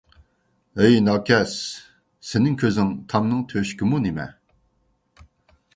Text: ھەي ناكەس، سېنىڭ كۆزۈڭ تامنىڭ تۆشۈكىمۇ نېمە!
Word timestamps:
ھەي 0.79 0.95
ناكەس، 1.07 1.53
سېنىڭ 2.31 2.57
كۆزۈڭ 2.65 2.91
تامنىڭ 3.13 3.45
تۆشۈكىمۇ 3.53 4.01
نېمە! 4.07 4.27